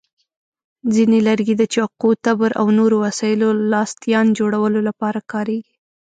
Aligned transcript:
ځینې 0.93 1.17
لرګي 1.27 1.55
د 1.57 1.63
چاقو، 1.73 2.09
تبر، 2.25 2.51
او 2.61 2.67
نورو 2.77 2.95
وسایلو 3.05 3.49
لاستیان 3.71 4.25
جوړولو 4.39 4.79
لپاره 4.87 5.19
کارېږي. 5.31 5.75